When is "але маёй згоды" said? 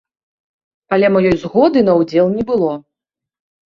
0.97-1.87